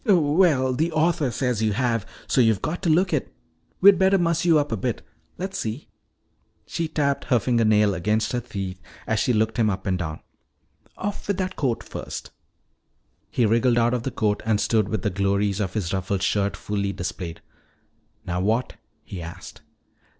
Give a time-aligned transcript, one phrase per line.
[0.03, 3.31] "Well, the author says you have, so you've got to look it.
[3.81, 5.03] We'd better muss you up a bit.
[5.37, 5.89] Let's see."
[6.65, 10.21] She tapped her fingernail against her teeth as she looked him up and down.
[10.97, 12.31] "Off with that coat first."
[13.29, 16.57] He wriggled out of the coat and stood with the glories of his ruffled shirt
[16.57, 17.41] fully displayed.
[18.25, 19.61] "Now what?" he asked.